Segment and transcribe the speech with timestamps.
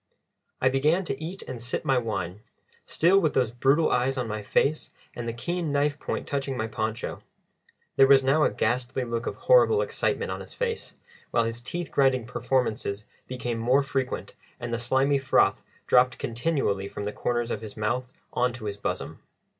[0.59, 2.39] I began to eat and sip my wine,
[2.87, 6.65] still with those brutal eyes on my face and the keen knife point touching my
[6.65, 7.21] poncho.
[7.97, 10.95] There was now a ghastly look of horrible excitement on his face,
[11.29, 17.05] while his teeth grinding performances became more frequent and the slimy froth dropped continually from
[17.05, 19.19] the corners of his mouth on to his bosom.